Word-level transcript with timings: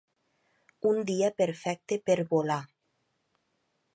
Un 0.91 1.01
dia 1.09 1.29
perfecte 1.41 1.99
per 2.09 2.17
volar. 2.33 2.59